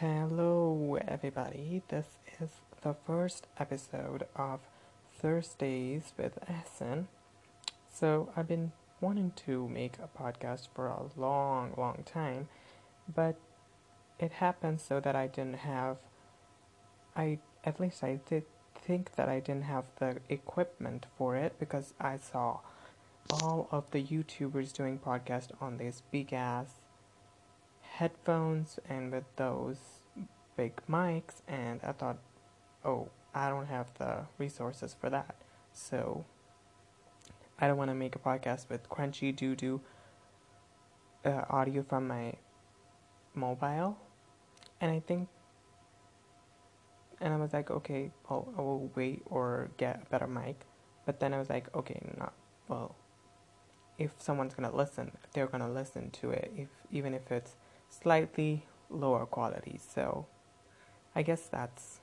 [0.00, 1.82] Hello, everybody.
[1.88, 2.06] This
[2.40, 2.50] is
[2.82, 4.60] the first episode of
[5.18, 7.08] Thursdays with Essen.
[7.92, 12.46] So, I've been wanting to make a podcast for a long, long time,
[13.12, 13.40] but
[14.20, 15.96] it happened so that I didn't have,
[17.16, 18.44] I at least I did
[18.80, 22.60] think that I didn't have the equipment for it because I saw
[23.32, 26.74] all of the YouTubers doing podcasts on these big ass
[27.98, 29.78] headphones and with those
[30.56, 32.18] big mics and I thought
[32.84, 35.34] oh I don't have the resources for that.
[35.72, 36.24] So
[37.58, 39.80] I don't want to make a podcast with crunchy doo doo
[41.24, 42.34] uh, audio from my
[43.34, 43.98] mobile.
[44.80, 45.28] And I think
[47.20, 50.66] and I was like okay well I will wait or get a better mic.
[51.04, 52.32] But then I was like okay not
[52.68, 52.94] well
[53.98, 57.56] if someone's gonna listen they're gonna listen to it if even if it's
[57.88, 59.78] slightly lower quality.
[59.94, 60.26] So
[61.14, 62.00] I guess that's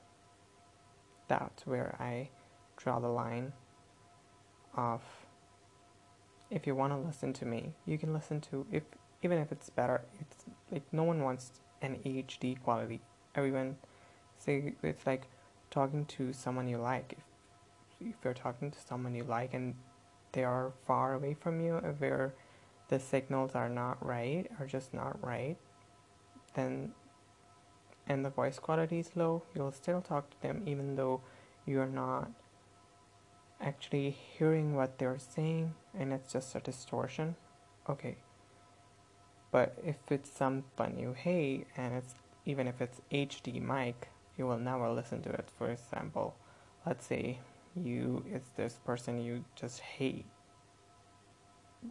[1.28, 2.30] that's where I
[2.76, 3.52] draw the line
[4.76, 5.02] of
[6.50, 8.84] if you want to listen to me, you can listen to if
[9.22, 10.02] even if it's better.
[10.20, 13.00] It's like no one wants an HD quality.
[13.34, 13.76] Everyone
[14.38, 15.28] say it's like
[15.70, 17.16] talking to someone you like.
[17.18, 17.24] If
[18.00, 19.74] if you're talking to someone you like and
[20.32, 22.32] they are far away from you, if
[22.88, 25.56] the signals are not right or just not right,
[26.56, 26.92] then
[28.08, 31.20] and the voice quality is low, you'll still talk to them even though
[31.66, 32.30] you're not
[33.60, 37.36] actually hearing what they're saying and it's just a distortion.
[37.88, 38.16] Okay.
[39.50, 44.58] But if it's someone you hate and it's even if it's HD mic, you will
[44.58, 45.48] never listen to it.
[45.58, 46.36] For example,
[46.84, 47.38] let's say
[47.74, 50.26] you it's this person you just hate.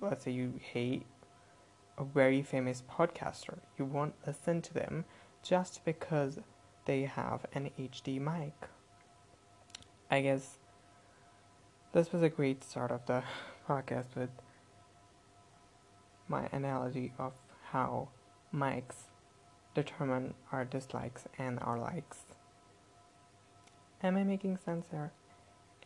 [0.02, 1.06] Let's say you hate
[1.98, 3.60] a very famous podcaster.
[3.78, 5.06] You won't listen to them
[5.44, 6.40] just because
[6.86, 8.70] they have an HD mic.
[10.10, 10.60] I guess
[11.94, 13.24] this was a great start of the
[13.70, 14.30] podcast with
[16.28, 17.34] my analogy of
[17.72, 18.10] how
[18.54, 19.10] mics
[19.74, 22.24] determine our dislikes and our likes.
[24.02, 25.12] Am I making sense here?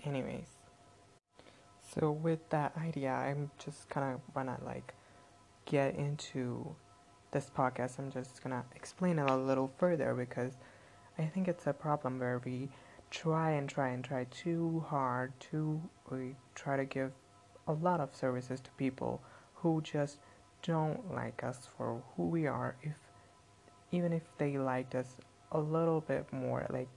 [0.06, 0.48] Anyways,
[1.94, 4.94] so with that idea, I'm just kind of wanna like
[5.70, 6.76] get into
[7.32, 10.58] this podcast, I'm just gonna explain it a little further because
[11.18, 12.70] I think it's a problem where we
[13.12, 17.12] try and try and try too hard to we try to give
[17.68, 19.22] a lot of services to people
[19.54, 20.18] who just
[20.64, 22.76] don't like us for who we are.
[22.82, 22.98] If
[23.92, 25.16] even if they liked us
[25.52, 26.90] a little bit more like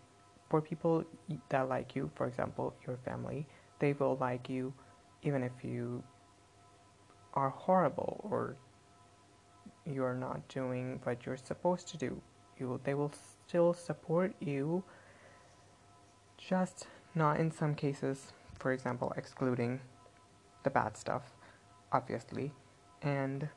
[0.48, 1.04] for people
[1.48, 3.46] that like you for example your family
[3.78, 4.72] they will like you
[5.22, 6.02] even if you
[7.34, 8.56] are horrible or
[9.84, 12.20] you're not doing what you're supposed to do.
[12.58, 13.12] You they will
[13.46, 14.84] still support you
[16.36, 19.80] just not in some cases, for example, excluding
[20.62, 21.22] the bad stuff,
[21.92, 22.52] obviously.
[23.02, 23.48] And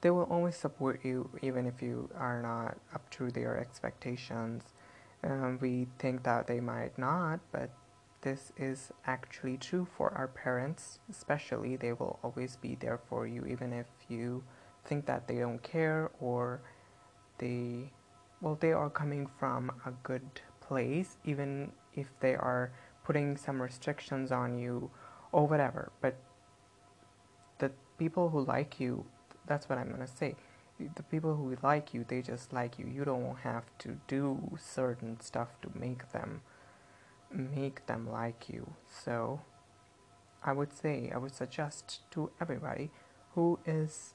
[0.00, 4.62] they will always support you even if you are not up to their expectations.
[5.24, 7.70] Um, we think that they might not, but
[8.26, 11.76] this is actually true for our parents, especially.
[11.76, 14.42] They will always be there for you, even if you
[14.84, 16.60] think that they don't care or
[17.38, 17.92] they,
[18.40, 20.28] well, they are coming from a good
[20.60, 22.72] place, even if they are
[23.04, 24.90] putting some restrictions on you
[25.30, 25.92] or whatever.
[26.00, 26.16] But
[27.58, 29.04] the people who like you,
[29.46, 30.34] that's what I'm gonna say.
[30.80, 32.88] The people who like you, they just like you.
[32.88, 36.42] You don't have to do certain stuff to make them
[37.30, 38.74] make them like you.
[39.04, 39.40] So
[40.42, 42.90] I would say, I would suggest to everybody
[43.34, 44.14] who is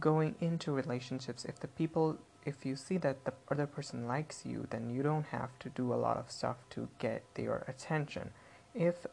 [0.00, 4.66] going into relationships if the people if you see that the other person likes you
[4.68, 8.30] then you don't have to do a lot of stuff to get their attention.
[8.74, 9.06] If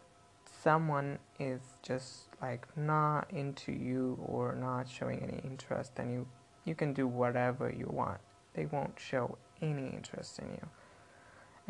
[0.64, 6.28] someone is just like not into you or not showing any interest then you
[6.66, 8.20] you can do whatever you want.
[8.54, 10.68] They won't show any interest in you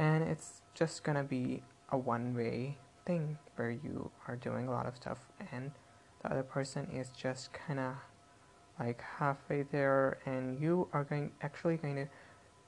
[0.01, 2.75] and it's just gonna be a one way
[3.05, 5.19] thing where you are doing a lot of stuff
[5.51, 5.71] and
[6.23, 7.93] the other person is just kind of
[8.79, 12.07] like halfway there and you are going actually going to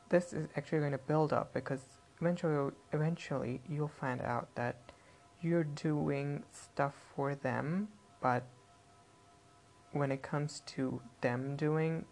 [0.09, 1.81] this is actually going to build up because
[2.21, 4.91] eventually eventually you'll find out that
[5.41, 7.88] you're doing stuff for them
[8.21, 8.44] but
[9.91, 12.06] when it comes to them doing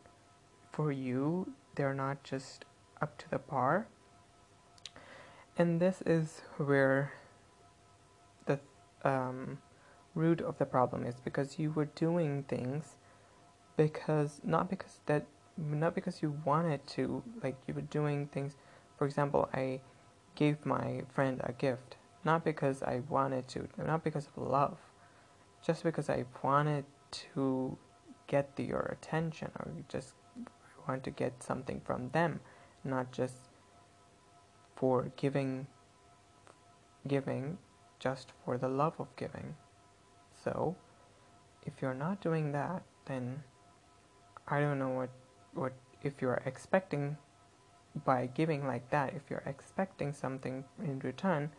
[0.71, 2.65] for you they're not just
[3.01, 3.87] up to the par
[5.61, 7.13] and this is where
[8.47, 8.59] the
[9.05, 9.59] um,
[10.15, 12.97] root of the problem is because you were doing things
[13.77, 15.23] because not because that
[15.57, 18.55] not because you wanted to like you were doing things.
[18.97, 19.79] For example i
[20.35, 24.77] gave my friend a gift not because i wanted to not because of love
[25.65, 27.77] just because i wanted to
[28.27, 30.13] get the, your attention or just
[30.87, 32.39] want to get something from them
[32.83, 33.50] not just
[34.81, 35.67] for giving
[37.07, 37.59] giving
[37.99, 39.55] just for the love of giving.
[40.43, 40.75] So
[41.67, 43.43] if you're not doing that then
[44.47, 45.11] I don't know what
[45.53, 47.15] what if you're expecting
[48.05, 51.51] by giving like that if you're expecting something in return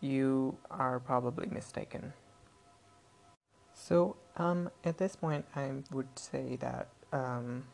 [0.00, 2.12] you are probably mistaken.
[3.74, 7.64] So um, at this point i would say that um,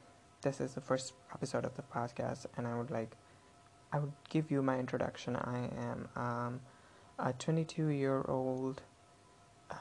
[0.40, 3.16] this is the first episode of the podcast and i would like
[3.94, 5.58] i would give you my introduction i
[5.88, 6.60] am um,
[7.18, 8.82] a 22 year old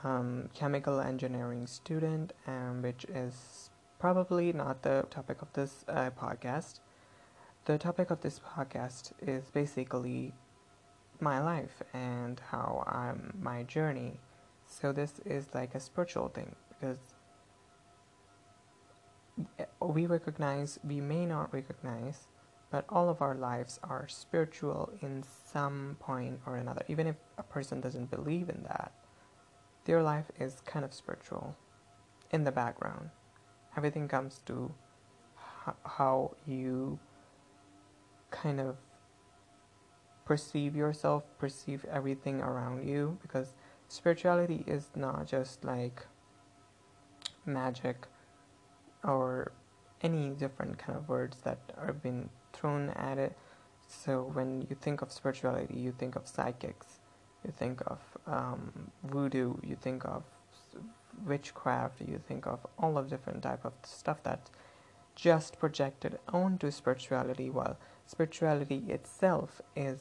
[0.04, 3.69] um, chemical engineering student um, which is
[4.04, 6.81] probably not the topic of this uh, podcast.
[7.63, 10.33] The topic of this podcast is basically
[11.21, 14.19] my life and how I'm my journey.
[14.68, 17.00] So this is like a spiritual thing because
[19.80, 22.27] we recognize, we may not recognize,
[22.74, 25.24] but all of our lives are spiritual in
[25.54, 26.84] some point or another.
[26.90, 28.92] Even if a person doesn't believe in that,
[29.86, 31.56] their life is kind of spiritual
[32.31, 33.12] in the background
[33.75, 34.72] everything comes to
[35.68, 37.00] h- how you
[38.31, 38.78] kind of
[40.25, 43.54] perceive yourself, perceive everything around you, because
[43.88, 46.06] spirituality is not just like
[47.46, 48.08] magic
[49.04, 49.52] or
[50.02, 52.30] any different kind of words that are being
[52.63, 53.38] thrown at it.
[53.88, 57.00] So when you think of spirituality, you think of psychics,
[57.45, 58.71] you think of um,
[59.04, 60.24] voodoo, you think of
[61.27, 64.50] witchcraft you think of all of different type of stuff that
[65.15, 67.77] just projected onto spirituality while
[68.07, 70.00] spirituality itself is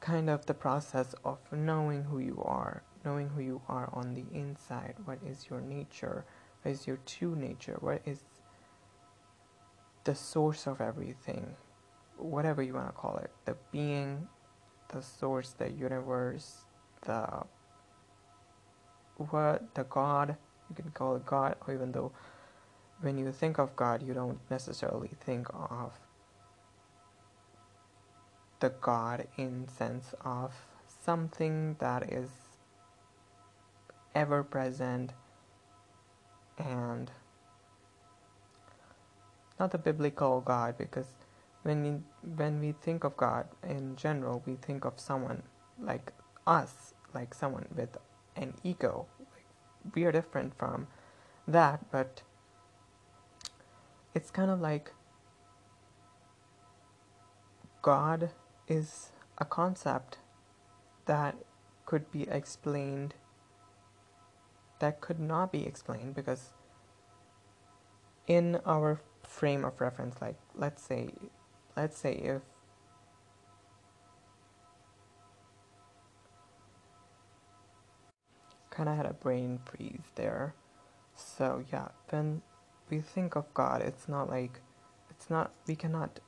[0.00, 4.24] kind of the process of knowing who you are knowing who you are on the
[4.36, 4.94] inside.
[5.04, 6.24] What is your nature?
[6.62, 7.76] What is your true nature?
[7.80, 8.20] What is
[10.04, 11.54] the source of everything
[12.16, 14.26] whatever you want to call it the being
[14.88, 16.64] the source the universe
[17.02, 17.26] the
[19.16, 20.36] what the god
[20.68, 22.12] you can call it God, even though
[23.00, 25.92] when you think of God, you don't necessarily think of
[28.60, 30.54] the God in sense of
[31.04, 32.30] something that is
[34.14, 35.12] ever present
[36.56, 37.10] and
[39.58, 41.06] not the biblical God because
[41.64, 42.04] when you,
[42.36, 45.42] when we think of God in general, we think of someone
[45.80, 46.12] like
[46.46, 47.96] us, like someone with
[48.36, 49.06] an ego,
[49.94, 50.86] we are different from
[51.48, 52.22] that, but
[54.14, 54.92] it's kind of like
[57.82, 58.30] God
[58.68, 60.18] is a concept
[61.06, 61.34] that
[61.86, 63.14] could be explained,
[64.80, 66.52] that could not be explained because
[68.26, 71.10] in our frame of reference, like let's say,
[71.76, 72.42] let's say if
[78.70, 80.54] kind of had a brain freeze there.
[81.14, 82.42] So yeah, when
[82.90, 84.60] we think of God, it's not like
[85.10, 86.20] it's not we cannot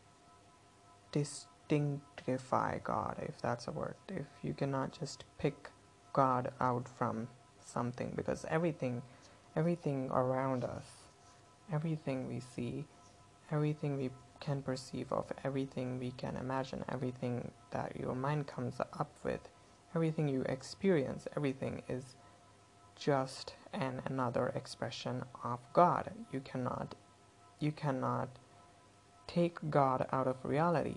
[1.13, 3.97] distinctify God if that's a word.
[4.09, 5.71] If you cannot just pick
[6.13, 7.29] God out from
[7.65, 9.03] something because everything
[9.57, 10.85] everything around us,
[11.73, 12.85] everything we see,
[13.51, 19.11] everything we can perceive of, everything we can imagine, everything that your mind comes up
[19.25, 19.49] with,
[19.95, 22.17] everything you experience, everything is
[22.97, 26.11] just an another expression of God.
[26.33, 26.95] You cannot
[27.59, 28.29] you cannot
[29.27, 30.97] take God out of reality.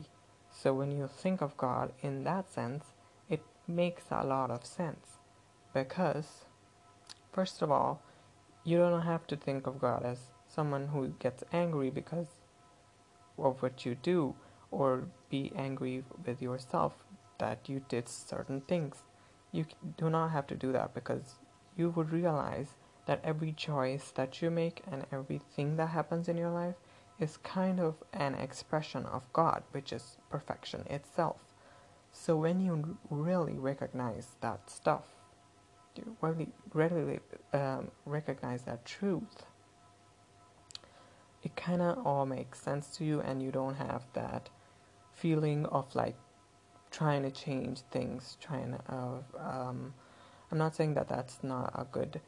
[0.51, 2.85] So when you think of God in that sense,
[3.29, 5.19] it makes a lot of sense.
[5.73, 6.45] Because
[7.31, 8.01] first of all,
[8.63, 12.27] you don't have to think of God as someone who gets angry because
[13.43, 14.35] of what you do
[14.71, 16.93] or be angry with yourself
[17.39, 19.03] that you did certain things.
[19.51, 19.65] You
[19.97, 21.35] do not have to do that because
[21.75, 26.51] you would realize that every choice that you make and everything that happens in your
[26.51, 26.75] life
[27.19, 31.41] is kind of an expression of God, which is perfection itself.
[32.11, 35.03] So when you really recognize that stuff,
[35.95, 37.19] you really readily
[37.53, 39.43] um, recognize that truth,
[41.43, 44.49] it kind of all makes sense to you, and you don't have that
[45.13, 46.15] feeling of like
[46.91, 49.93] trying to change things, trying to uh, um,
[50.51, 52.21] I'm not saying that that's not a good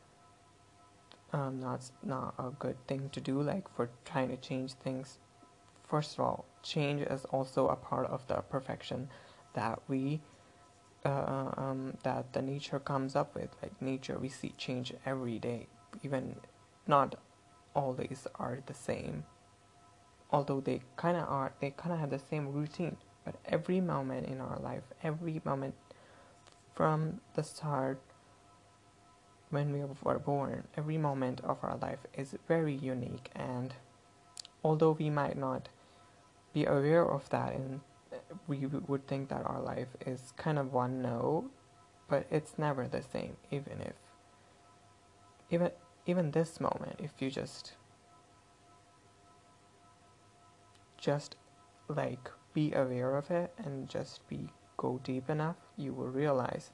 [1.33, 5.19] um, not not a good thing to do like for trying to change things
[5.91, 9.09] first of all, change is also a part of the perfection
[9.53, 10.21] that we
[11.03, 13.49] uh, um, that the nature comes up with.
[13.61, 15.67] Like nature, we see change every day.
[16.03, 16.37] Even
[16.87, 17.15] not
[17.73, 19.23] all days are the same.
[20.31, 22.97] Although they kind of are, they kind of have the same routine.
[23.25, 25.75] But every moment in our life, every moment
[26.73, 28.01] from the start
[29.49, 33.29] when we were born, every moment of our life is very unique.
[33.35, 33.73] And
[34.63, 35.69] although we might not
[36.53, 37.81] be aware of that and
[38.47, 41.49] we would think that our life is kind of one note,
[42.09, 43.93] but it's never the same, even if
[45.49, 45.69] even
[46.05, 47.73] even this moment, if you just
[50.97, 51.35] just
[51.87, 56.71] like be aware of it and just be go deep enough, you will realize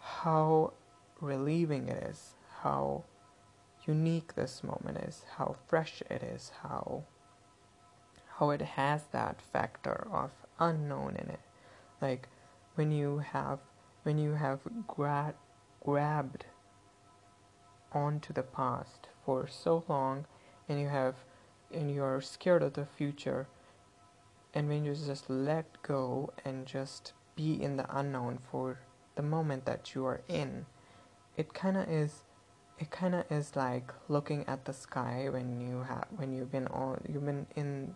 [0.00, 0.72] how
[1.20, 3.04] relieving it is, how
[3.86, 7.04] unique this moment is, how fresh it is, how
[8.38, 11.40] how it has that factor of unknown in it.
[12.00, 12.28] Like
[12.74, 13.60] when you have
[14.02, 15.34] when you have gra-
[15.84, 16.44] grabbed
[17.94, 20.26] onto the past for so long
[20.68, 21.14] and you have
[21.72, 23.46] and you're scared of the future
[24.52, 28.78] and when you just let go and just be in the unknown for
[29.16, 30.66] the moment that you are in
[31.36, 32.22] it kind of is
[32.78, 36.66] it kind of is like looking at the sky when you have when you've been
[36.68, 37.94] on you've been in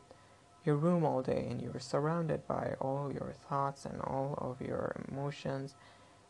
[0.64, 4.94] your room all day and you're surrounded by all your thoughts and all of your
[5.10, 5.74] emotions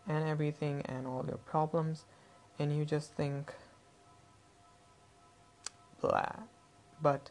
[0.06, 2.04] and everything and all your problems
[2.59, 3.53] and you just think
[6.00, 6.33] blah
[7.00, 7.31] but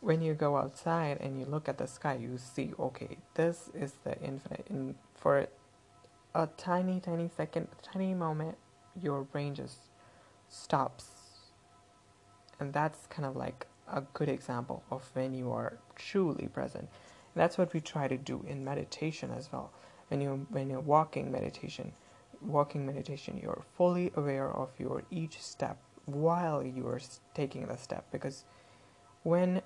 [0.00, 3.94] when you go outside and you look at the sky you see okay this is
[4.04, 5.46] the infinite and for
[6.34, 8.56] a tiny tiny second tiny moment
[9.00, 9.78] your brain just
[10.48, 11.14] stops
[12.60, 16.84] and that's kind of like a good example of when you are truly present.
[17.34, 19.70] And that's what we try to do in meditation as well.
[20.08, 21.92] When you when you're walking meditation,
[22.44, 27.00] walking meditation, you're fully aware of your each step while you are
[27.34, 28.44] taking the step because
[29.22, 29.62] when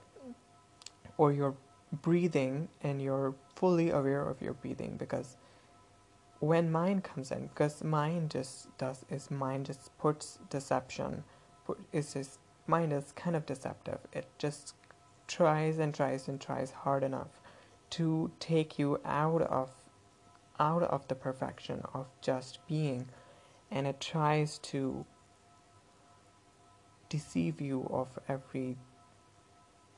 [1.17, 1.57] or you're
[2.03, 5.37] breathing and you're fully aware of your breathing because
[6.41, 11.25] when mind comes in because mind just does is mind just puts deception
[11.65, 13.99] put, is just mind is kind of deceptive.
[14.13, 14.75] It just
[15.27, 17.41] tries and tries and tries hard enough
[17.91, 19.71] to take you out of
[20.59, 23.07] out of the perfection of just being
[23.71, 25.05] and it tries to
[27.09, 28.77] deceive you of every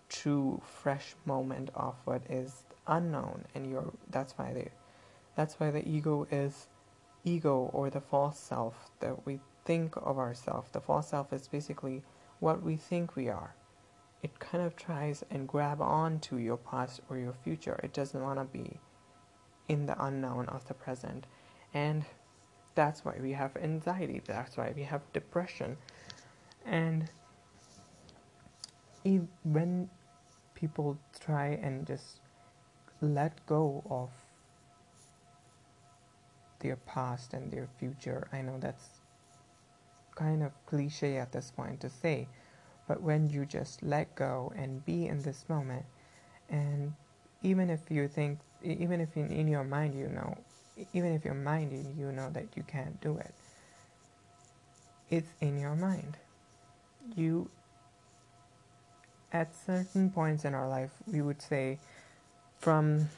[0.08, 4.68] true fresh moment of what is unknown and you're that's why they
[5.36, 6.68] that's why the ego is
[7.24, 12.02] ego or the false self that we think of ourselves the false self is basically
[12.40, 13.54] what we think we are.
[14.22, 17.78] It kind of tries and grab on to your past or your future.
[17.82, 18.80] It doesn't want to be
[19.70, 21.26] in the unknown of the present.
[21.72, 22.04] And
[22.74, 24.20] that's why we have anxiety.
[24.26, 25.76] That's why we have depression.
[26.66, 27.08] And
[29.44, 29.88] when
[30.54, 32.20] people try and just
[33.00, 34.10] let go of
[36.58, 38.88] their past and their future, I know that's
[40.16, 42.28] kind of cliche at this point to say,
[42.88, 45.86] but when you just let go and be in this moment,
[46.50, 46.92] and
[47.42, 50.36] even if you think, even if in, in your mind you know,
[50.92, 53.34] even if your mind you know that you can't do it,
[55.10, 56.16] it's in your mind.
[57.16, 57.50] You,
[59.32, 61.78] at certain points in our life, we would say,
[62.58, 63.08] from,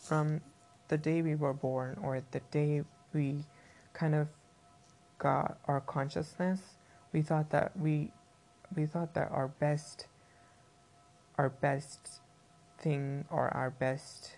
[0.00, 0.40] from
[0.88, 2.82] the day we were born or the day
[3.12, 3.44] we
[3.92, 4.28] kind of
[5.18, 6.60] got our consciousness,
[7.12, 8.10] we thought that we
[8.74, 10.06] we thought that our best
[11.38, 12.20] our best
[12.78, 14.32] thing or our best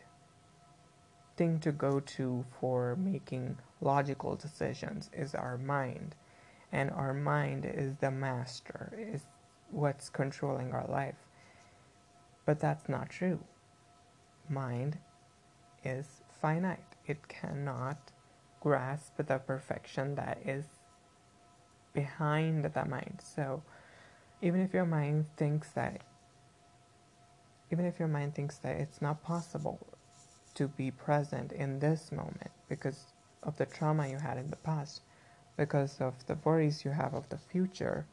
[1.39, 6.15] thing to go to for making logical decisions is our mind.
[6.73, 9.23] And our mind is the master is
[9.71, 11.15] what's controlling our life.
[12.45, 13.39] But that's not true.
[14.51, 14.99] Mind
[15.85, 16.07] is
[16.43, 16.97] finite.
[17.07, 18.13] It cannot
[18.61, 20.65] grasp the perfection that is
[21.95, 23.21] behind the mind.
[23.23, 23.63] So
[24.43, 26.03] even if your mind thinks that
[27.71, 29.79] even if your mind thinks that it's not possible
[30.59, 35.03] to be present in this moment because of the trauma you had in the past,
[35.57, 38.07] because of the worries you have of the future,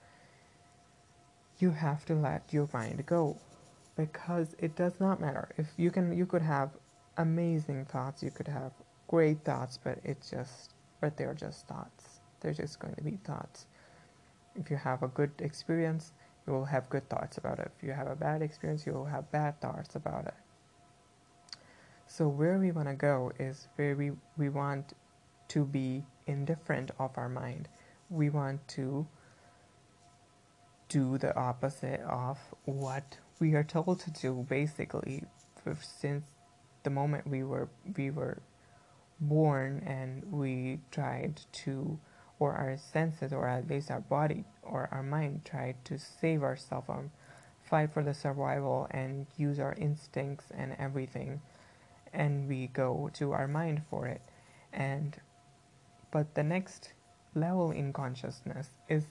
[1.59, 3.37] you have to let your mind go
[3.95, 6.69] because it does not matter if you can you could have
[7.17, 8.71] amazing thoughts you could have
[9.07, 12.19] great thoughts, but it's just, but they're just thoughts.
[12.41, 13.67] They're just going to be thoughts.
[14.55, 16.13] If you have a good experience,
[16.47, 17.71] you will have good thoughts about it.
[17.77, 20.33] If you have a bad experience, you will have bad thoughts about it.
[22.17, 24.93] So where we want to go is where we, we want
[25.49, 27.67] to be indifferent of our mind.
[28.09, 29.05] We want to
[30.87, 35.23] do the opposite of what we are told to do basically
[35.81, 36.23] since
[36.83, 37.67] the moment we were
[37.97, 38.41] we were
[39.19, 41.99] born and we tried to
[42.39, 47.09] or our senses or at least our body or our mind tried to save ourselves
[47.69, 51.41] fight for the survival and use our instincts and everything
[52.15, 54.21] and we go to our mind for it.
[54.73, 55.15] And
[56.11, 56.93] but the next
[57.33, 59.03] level in consciousness is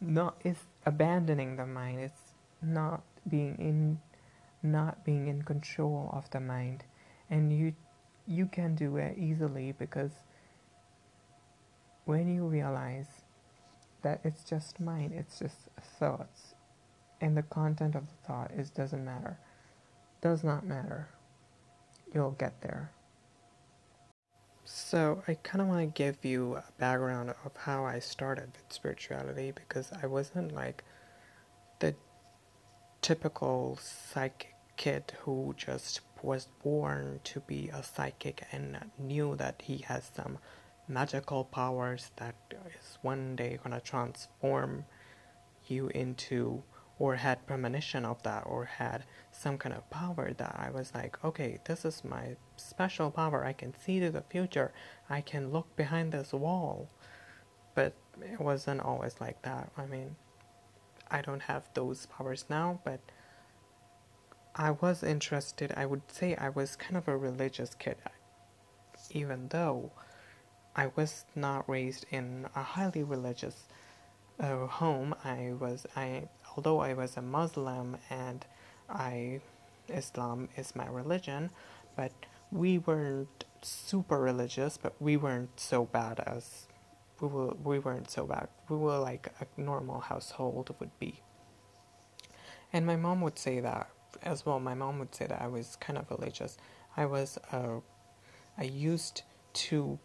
[0.00, 2.00] not is abandoning the mind.
[2.00, 4.00] It's not being in
[4.62, 6.84] not being in control of the mind.
[7.30, 7.74] And you
[8.26, 10.12] you can do it easily because
[12.04, 13.08] when you realize
[14.02, 16.54] that it's just mind it's just thoughts.
[17.20, 19.38] And the content of the thought is doesn't matter.
[20.20, 21.08] Does not matter
[22.14, 22.92] you'll get there.
[24.64, 28.72] So I kind of want to give you a background of how I started with
[28.72, 30.84] spirituality because I wasn't like
[31.78, 31.94] the
[33.00, 39.78] typical psychic kid who just was born to be a psychic and knew that he
[39.78, 40.38] has some
[40.86, 42.34] magical powers that
[42.66, 44.84] is one day going to transform
[45.66, 46.62] you into
[46.98, 51.22] or had premonition of that or had some kind of power that I was like,
[51.24, 53.44] okay, this is my special power.
[53.44, 54.72] I can see to the future.
[55.08, 56.88] I can look behind this wall.
[57.74, 59.70] But it wasn't always like that.
[59.76, 60.16] I mean,
[61.10, 63.00] I don't have those powers now, but
[64.54, 65.72] I was interested.
[65.76, 67.96] I would say I was kind of a religious kid,
[69.10, 69.92] even though
[70.74, 73.68] I was not raised in a highly religious
[74.40, 75.14] uh, home.
[75.24, 76.28] I was I
[76.58, 78.44] although I was a Muslim and
[78.90, 79.40] I
[79.88, 81.50] Islam is my religion,
[81.94, 82.10] but
[82.50, 86.66] we weren't super religious, but we weren't so bad as
[87.20, 88.48] we were we weren't so bad.
[88.68, 91.22] We were like a normal household would be.
[92.72, 93.88] And my mom would say that
[94.24, 94.58] as well.
[94.58, 96.58] My mom would say that I was kind of religious.
[96.96, 97.78] I was uh,
[98.58, 99.22] I used
[99.68, 100.00] to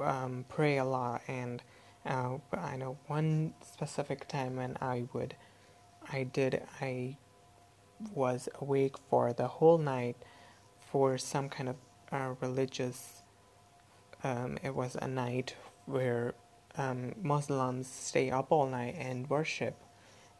[0.00, 1.64] um, pray a lot, and
[2.06, 5.34] uh, I know one specific time when I would,
[6.12, 7.16] I did, I
[8.14, 10.16] was awake for the whole night
[10.78, 11.76] for some kind of
[12.12, 13.22] uh, religious.
[14.22, 15.54] Um, it was a night
[15.86, 16.34] where
[16.76, 19.74] um, Muslims stay up all night and worship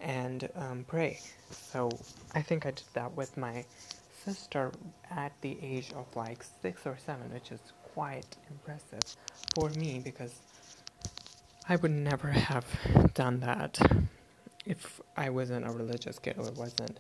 [0.01, 1.21] and um, pray.
[1.51, 1.91] So
[2.35, 3.65] I think I did that with my
[4.25, 4.73] sister
[5.11, 7.61] at the age of like six or seven, which is
[7.95, 9.03] quite impressive
[9.55, 10.41] for me because
[11.69, 12.67] I would never have
[13.15, 13.79] done that
[14.67, 16.99] if I wasn't a religious kid or wasn't,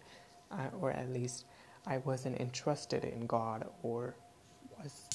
[0.50, 1.44] uh, or at least
[1.86, 4.14] I wasn't interested in God or
[4.78, 5.08] was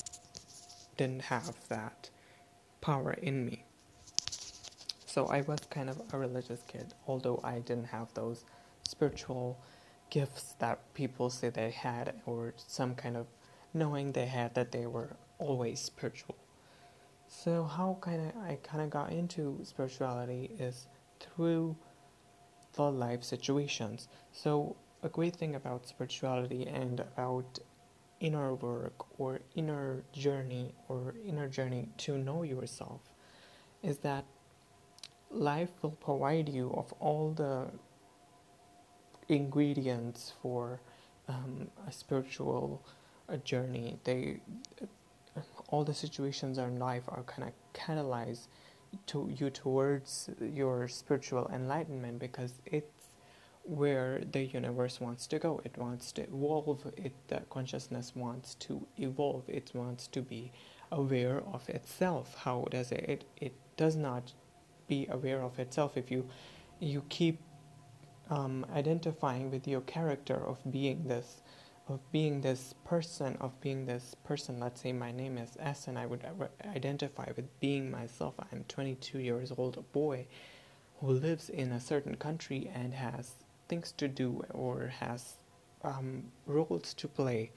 [0.98, 2.10] didn't have that
[2.82, 3.64] power in me.
[5.06, 8.46] So I was kind of a religious kid, although I didn't have those
[8.88, 9.60] spiritual
[10.10, 13.28] gifts that people say they had, or some kind of
[13.74, 16.36] knowing they had that they were always spiritual.
[17.28, 20.88] So how kind of I kind of got into spirituality is
[21.20, 21.76] through
[22.74, 24.08] the life situations.
[24.32, 27.60] So a great thing about spirituality and about
[28.20, 33.02] inner work or inner journey or inner journey to know yourself
[33.82, 34.26] is that
[35.32, 37.68] life will provide you of all the
[39.28, 40.82] ingredients for
[41.28, 42.84] um, a spiritual
[43.44, 43.98] journey.
[44.04, 44.42] They
[45.70, 48.48] all the situations in life are kind of catalyze
[49.08, 53.02] to you towards your spiritual enlightenment because it's
[53.64, 55.62] where the universe wants to go.
[55.64, 56.86] It wants to evolve.
[56.98, 59.44] It the consciousness wants to evolve.
[59.48, 60.52] It wants to be
[60.92, 62.36] aware of itself.
[62.36, 63.06] How does it?
[63.08, 64.34] It, it does not
[64.88, 66.28] be aware of itself if you
[66.80, 67.40] you keep
[68.30, 71.42] um, identifying with your character of being this
[71.88, 75.98] of being this person of being this person let's say my name is s and
[75.98, 76.24] i would
[76.76, 78.36] identify with being myself.
[78.52, 80.26] I'm 22 years old a boy
[81.00, 83.34] who lives in a certain country and has
[83.68, 85.36] things to do or has
[85.84, 87.52] um, roles to play.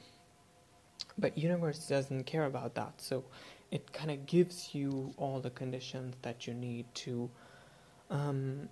[1.18, 3.00] But universe doesn't care about that.
[3.00, 3.24] So
[3.70, 7.30] it kind of gives you all the conditions that you need to
[8.10, 8.68] um,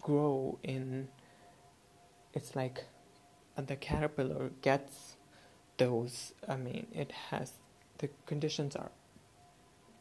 [0.00, 1.08] grow in.
[2.32, 2.84] It's like
[3.56, 5.16] the caterpillar gets
[5.78, 6.32] those.
[6.48, 7.52] I mean, it has
[7.98, 8.90] the conditions are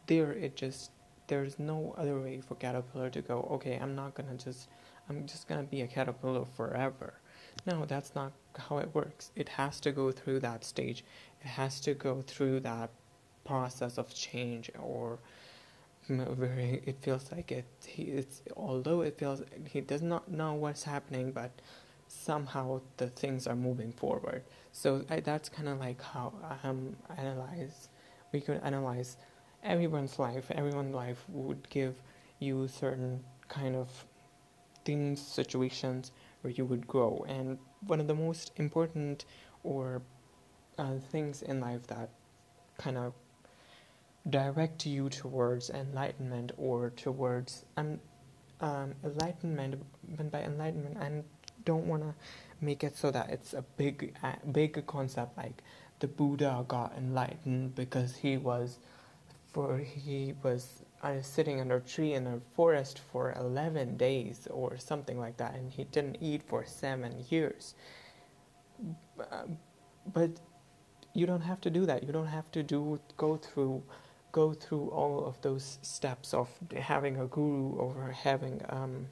[0.08, 0.32] there.
[0.32, 0.92] It just
[1.28, 3.48] there's no other way for caterpillar to go.
[3.54, 4.70] Okay, I'm not gonna just.
[5.08, 7.14] I'm just gonna be a caterpillar forever.
[7.66, 9.32] No, that's not how it works.
[9.36, 11.04] It has to go through that stage.
[11.42, 12.90] It has to go through that
[13.46, 15.20] process of change or
[16.08, 20.84] where it feels like it he, it's although it feels he does not know what's
[20.84, 21.52] happening but
[22.08, 27.90] somehow the things are moving forward so I, that's kind of like how um analyze
[28.32, 29.18] we could analyze
[29.64, 31.96] everyone's life everyone's life would give
[32.40, 33.90] you certain kind of
[34.84, 39.26] things situations where you would grow and one of the most important
[39.64, 40.02] or
[40.78, 42.10] uh, things in life that
[42.78, 43.14] kind of
[44.30, 48.00] direct you towards enlightenment or towards um,
[48.62, 49.84] um, enlightenment.
[50.18, 51.24] But by enlightenment, I
[51.66, 52.14] don't want to
[52.62, 54.16] make it so that it's a big,
[54.52, 55.62] big concept like
[56.00, 58.80] the Buddha got enlightened because he was,
[59.52, 64.78] for he was uh, sitting under a tree in a forest for eleven days or
[64.78, 67.76] something like that, and he didn't eat for seven years.
[69.20, 69.44] Uh,
[70.14, 70.32] but
[71.14, 72.04] you don't have to do that.
[72.04, 73.84] You don't have to do go through
[74.32, 79.08] go through all of those steps of having a guru or having um,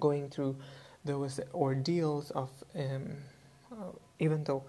[0.00, 0.56] going through
[1.06, 3.16] those ordeals of um,
[3.72, 4.64] uh, even though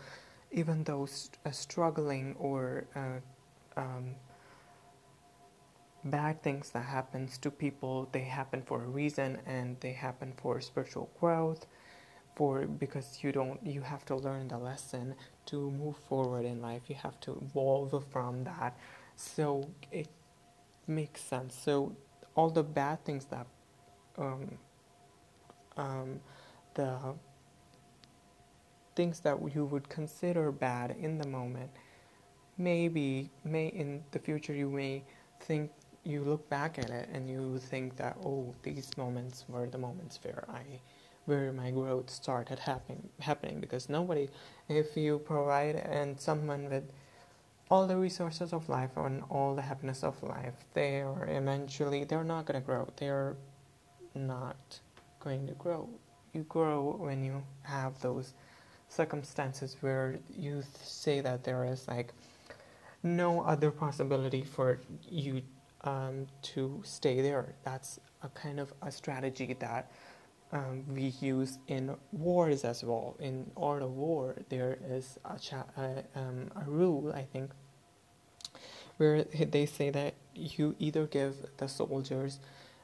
[0.52, 3.20] even though st- uh, struggling or uh,
[3.80, 4.16] um,
[6.06, 10.62] bad things that happens to people they happen for a reason and they happen for
[10.62, 11.66] spiritual growth
[12.36, 16.84] for because you don't you have to learn the lesson to move forward in life
[16.88, 18.78] you have to evolve from that
[19.18, 20.08] so it
[20.88, 21.56] makes sense.
[21.56, 21.96] So
[22.36, 23.48] all the bad things that
[24.18, 24.58] um,
[25.78, 26.20] um,
[26.74, 26.98] the
[28.96, 31.70] things that you would consider bad in the moment,
[32.58, 35.04] maybe may in the future you may
[35.42, 35.72] think
[36.04, 40.20] you look back at it and you think that oh these moments were the moments
[40.24, 40.64] where I
[41.26, 44.30] where my growth started happening happening because nobody
[44.70, 46.86] if you provide and someone with
[47.70, 52.24] all the resources of life and all the happiness of life, they are eventually, they're
[52.24, 52.88] not going to grow.
[52.96, 53.36] They're
[54.16, 54.80] not
[55.28, 55.90] going to grow.
[56.34, 58.34] You grow when you have those
[58.88, 62.14] circumstances where you say that there is like
[63.04, 65.42] no other possibility for you
[65.84, 67.56] um, to stay there.
[67.64, 69.92] That's a kind of a strategy that
[70.54, 73.18] um, we use in wars as well.
[73.20, 75.72] In art of war, there is a, cha-
[76.16, 77.52] um, a rule, I think,
[78.96, 79.24] where
[79.58, 82.40] they say that you either give the soldiers,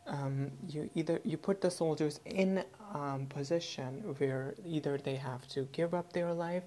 [0.08, 2.64] um, you either you put the soldiers in
[2.94, 6.64] um, position where either they have to give up their life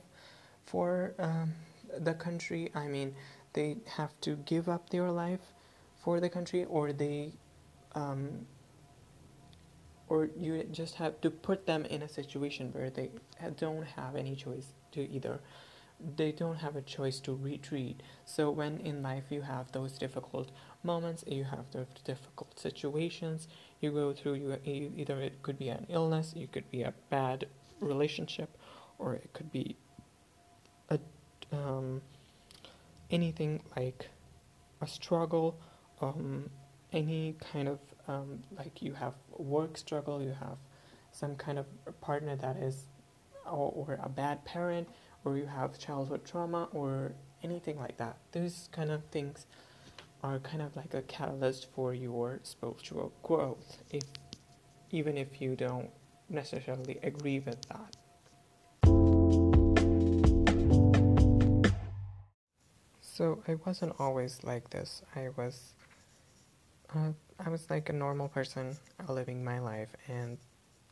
[0.65, 1.53] for um,
[1.99, 2.71] the country.
[2.75, 3.15] I mean,
[3.53, 5.53] they have to give up their life
[6.03, 7.33] for the country, or they
[7.95, 8.47] um,
[10.09, 13.11] or you just have to put them in a situation where they
[13.57, 15.41] don't have any choice to either
[16.17, 20.51] they don't have a choice to retreat so when in life you have those difficult
[20.87, 23.49] moments you have those difficult situations
[23.81, 27.47] you go through you either it could be an illness it could be a bad
[27.81, 28.51] relationship
[28.99, 29.77] or it could be
[30.91, 30.99] a
[31.53, 32.01] um,
[33.11, 34.09] anything like
[34.81, 35.59] a struggle
[36.01, 36.49] um,
[36.93, 40.59] any kind of um, like you have work struggle, you have
[41.13, 41.67] some kind of
[42.01, 42.85] partner that is,
[43.45, 44.89] or, or a bad parent,
[45.25, 48.17] or you have childhood trauma, or anything like that.
[48.33, 49.47] Those kind of things
[50.23, 54.03] are kind of like a catalyst for your spiritual growth, if
[54.91, 55.91] even if you don't
[56.29, 57.97] necessarily agree with that.
[63.01, 65.03] So I wasn't always like this.
[65.15, 65.75] I was
[66.95, 67.13] uh,
[67.45, 68.77] I was like a normal person
[69.09, 70.39] living my life, and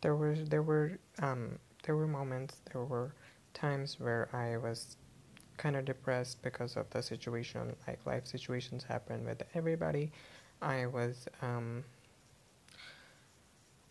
[0.01, 3.15] there were there were um, there were moments, there were
[3.53, 4.97] times where I was
[5.57, 7.75] kind of depressed because of the situation.
[7.87, 10.13] Like life situations happen with everybody.
[10.63, 11.85] I was um,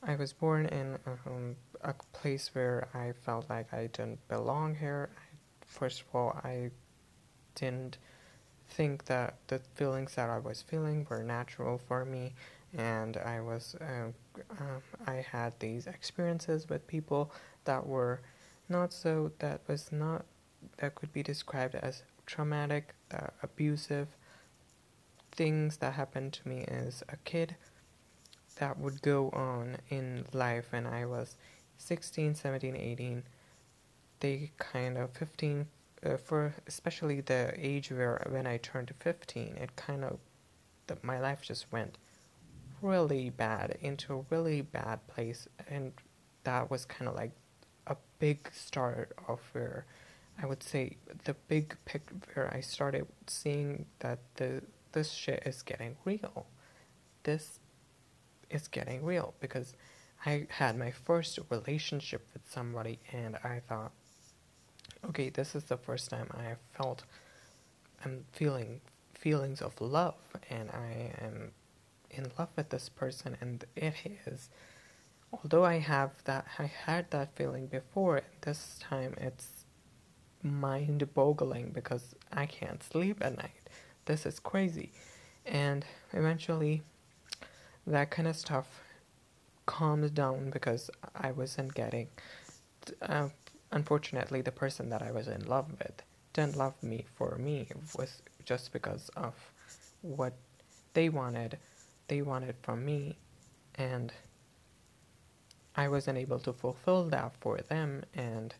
[0.02, 5.10] I was born in um, a place where I felt like I didn't belong here.
[5.66, 6.72] First of all, I
[7.56, 7.98] didn't
[8.70, 12.34] think that the feelings that I was feeling were natural for me,
[12.78, 14.10] and I was uh,
[14.60, 17.32] uh, I had these experiences with people
[17.66, 18.22] that were
[18.70, 20.26] not so that was not
[20.78, 24.08] that could be described as traumatic, that abusive
[25.32, 27.56] things that happened to me as a kid
[28.58, 31.36] that would go on in life when I was
[31.78, 33.24] 16, 17, 18.
[34.20, 35.68] They kind of 15,
[36.06, 40.20] uh, for especially the age where when I turned 15, it kind of
[40.88, 41.98] the, my life just went
[42.82, 45.94] really bad, into a really bad place, and
[46.44, 47.32] that was kind of like
[47.88, 49.86] a big start of where
[50.42, 52.02] I would say the big pic
[52.34, 56.46] where I started seeing that the this shit is getting real.
[57.24, 57.60] This
[58.50, 59.74] is getting real because
[60.26, 63.92] I had my first relationship with somebody and I thought,
[65.06, 67.04] okay, this is the first time I felt
[68.06, 68.82] I'm feeling
[69.14, 70.16] feelings of love
[70.50, 71.52] and I am
[72.12, 73.94] in love with this person and it
[74.28, 74.50] is
[75.32, 79.63] although I have that I had that feeling before this time it's
[80.44, 83.70] mind boggling because I can't sleep at night.
[84.06, 84.92] This is crazy.
[85.46, 86.82] And eventually
[87.88, 88.82] that kind of stuff
[89.66, 92.08] calms down because I wasn't getting
[93.02, 93.30] uh,
[93.72, 96.04] unfortunately the person that I was in love with
[96.34, 97.68] didn't love me for me.
[97.70, 99.34] It was just because of
[100.02, 100.34] what
[100.94, 101.58] they wanted.
[102.08, 103.18] They wanted from me.
[103.76, 104.12] And
[105.76, 108.04] I wasn't able to fulfill that for them.
[108.16, 108.54] And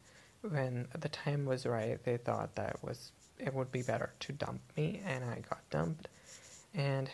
[0.50, 4.32] when the time was right they thought that it was it would be better to
[4.34, 6.08] dump me and I got dumped
[6.74, 7.10] and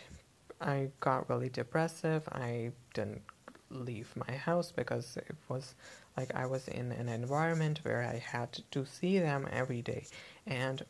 [0.61, 3.21] I got really depressive I didn't
[3.69, 5.75] leave my house because it was
[6.17, 10.07] like I was in an environment where I had to see them every day
[10.45, 10.83] and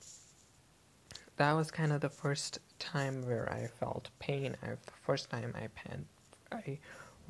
[1.40, 4.58] that was kind of the first time where I felt pain.
[4.62, 6.06] I, the first time I pan,
[6.52, 6.80] I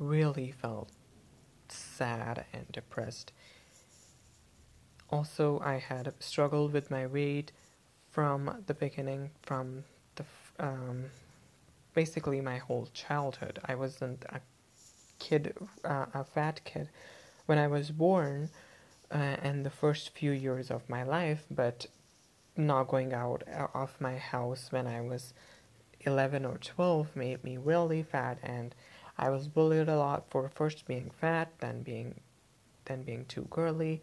[0.00, 0.90] really felt
[1.68, 3.32] sad and depressed.
[5.10, 7.52] Also, I had struggled with my weight
[8.10, 10.24] from the beginning, from the
[10.58, 11.06] um,
[11.94, 13.58] basically my whole childhood.
[13.64, 14.40] I wasn't a
[15.18, 16.88] kid, uh, a fat kid,
[17.46, 18.50] when I was born,
[19.10, 21.86] uh, and the first few years of my life, but
[22.56, 23.42] not going out
[23.74, 25.34] of my house when I was
[26.02, 28.74] 11 or 12 made me really fat and
[29.18, 32.20] I was bullied a lot for first being fat, then being
[32.86, 34.02] then being too girly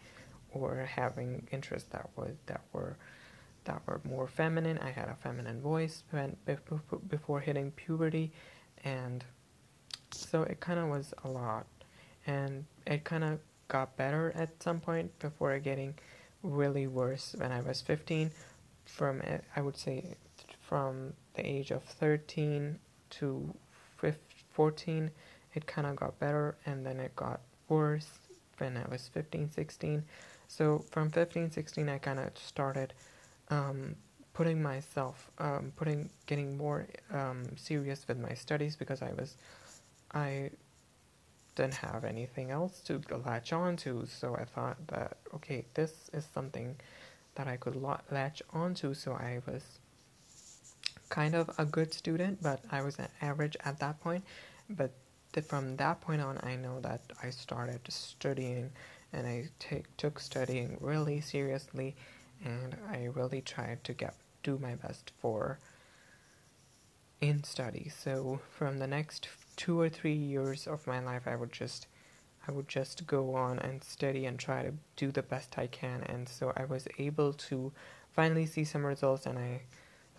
[0.52, 2.98] or having interests that were that were
[3.66, 4.78] that were more feminine.
[4.80, 6.04] I had a feminine voice
[7.10, 8.32] before hitting puberty
[8.84, 9.24] and
[10.12, 11.66] so it kind of was a lot
[12.26, 15.94] and it kind of got better at some point before getting
[16.44, 18.32] really worse when I was 15.
[18.86, 19.22] From
[19.56, 20.16] I would say
[20.62, 22.80] from the age of 13
[23.12, 23.54] to
[23.98, 24.20] 15,
[24.54, 25.12] 14,
[25.54, 28.10] it kind of got better, and then it got worse
[28.58, 30.04] when I was 15, 16.
[30.48, 32.94] So from 15, 16, I kind of started
[33.50, 33.96] um,
[34.34, 39.36] putting myself, um, putting, getting more um, serious with my studies because I was,
[40.14, 40.52] I
[41.56, 44.06] didn't have anything else to latch on to.
[44.08, 46.76] So I thought that, okay, this is something
[47.36, 47.76] that I could
[48.12, 48.94] latch onto.
[48.94, 49.80] So I was
[51.10, 54.24] kind of a good student, but I was an average at that point.
[54.70, 54.92] But
[55.48, 58.72] from that point on, I know that I started studying
[59.14, 59.50] and I
[59.98, 61.96] took studying really seriously
[62.44, 65.60] and I really tried to get do my best for
[67.20, 67.90] in study.
[67.90, 71.88] So from the next two or three years of my life, I would just
[72.48, 76.04] I would just go on and study and try to do the best I can.
[76.04, 77.74] And so I was able to
[78.12, 79.64] finally see some results, and I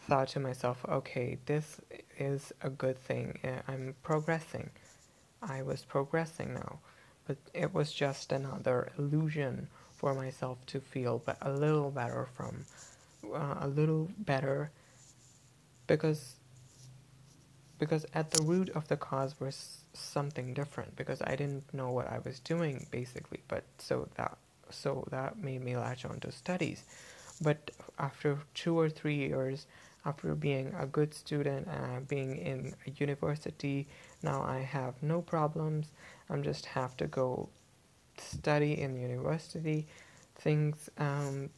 [0.07, 1.81] thought to myself, okay, this
[2.18, 3.38] is a good thing.
[3.42, 4.70] Eh, I'm progressing.
[5.40, 6.81] I was progressing now.
[7.29, 12.64] But it was just another illusion for myself to feel but a little better from
[13.25, 14.71] uh, a little better
[15.87, 16.37] because
[17.79, 22.11] because at the root of the cause was something different because I didn't know what
[22.11, 24.38] I was doing basically but so that
[24.71, 26.85] so that made me latch on to studies.
[27.41, 29.67] But after two or three years
[30.05, 33.88] after being a good student and being in a university
[34.23, 35.88] now I have no problems
[36.31, 37.49] I'm just have to go
[38.19, 39.87] study in the university
[40.37, 41.51] things um,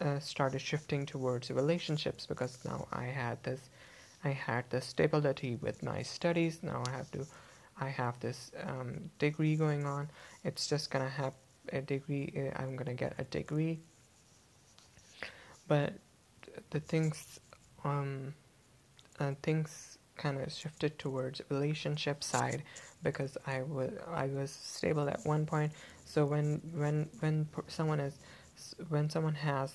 [0.00, 3.60] uh, started shifting towards relationships because now I had this
[4.24, 6.62] I had the stability with my studies.
[6.62, 7.26] Now I have to,
[7.80, 10.10] I have this um, degree going on.
[10.44, 11.34] It's just gonna have
[11.72, 12.32] a degree.
[12.36, 13.78] Uh, I'm gonna get a degree.
[15.68, 15.92] But
[16.70, 17.38] the things,
[17.84, 18.34] um,
[19.20, 22.62] uh, things kind of shifted towards relationship side
[23.02, 25.72] because I was I was stable at one point.
[26.04, 28.14] So when when when someone is
[28.88, 29.72] when someone has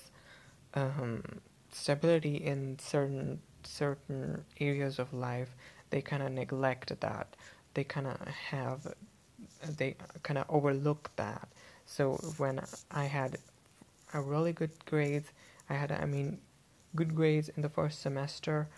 [0.74, 1.22] um,
[1.72, 5.54] stability in certain certain areas of life,
[5.90, 7.36] they kind of neglect that.
[7.74, 8.94] They kind of have,
[9.76, 11.48] they kind of overlook that.
[11.86, 13.38] So when I had
[14.12, 15.30] a really good grades,
[15.68, 16.38] I had, I mean,
[16.94, 18.68] good grades in the first semester.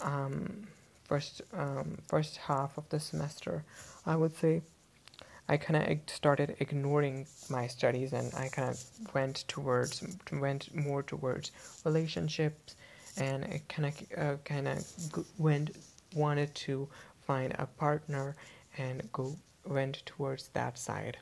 [0.00, 0.66] Um,
[1.06, 3.64] first um, first half of the semester,
[4.04, 4.62] I would say
[5.48, 11.02] I kind of started ignoring my studies and I kind of went towards went more
[11.02, 11.52] towards
[11.84, 12.74] relationships
[13.16, 14.84] and I kind of uh, kind of
[15.38, 15.76] went
[16.14, 16.88] wanted to
[17.26, 18.36] find a partner
[18.76, 21.18] and go went towards that side.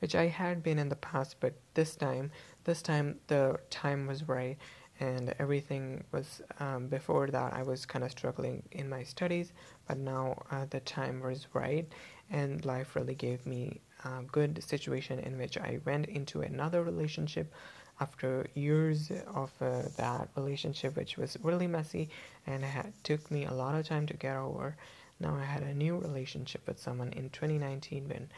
[0.00, 2.30] Which I had been in the past but this time
[2.64, 4.58] this time the time was right
[5.02, 9.52] and everything was um, before that I was kind of struggling in my studies
[9.88, 11.86] but now uh, the time was right
[12.30, 17.52] and life really gave me a good situation in which I went into another relationship
[18.00, 22.08] after years of uh, that relationship which was really messy
[22.46, 24.76] and it took me a lot of time to get over.
[25.18, 28.28] Now I had a new relationship with someone in 2019 when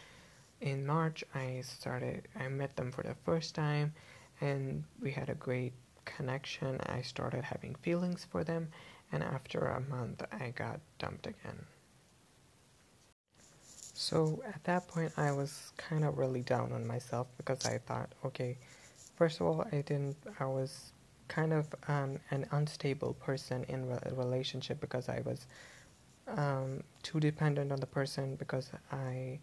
[0.63, 3.93] in March I started I met them for the first time
[4.41, 5.73] and we had a great
[6.05, 6.81] connection.
[6.87, 8.69] I started having feelings for them,
[9.13, 11.67] and after a month, I got dumped again.
[13.95, 18.11] So at that point, I was kind of really down on myself because I thought,
[18.25, 18.59] okay,
[19.17, 20.93] first of all, I didn't, I was
[21.29, 25.47] kind of um, an unstable person in a relationship because I was
[26.29, 29.39] um, too dependent on the person because I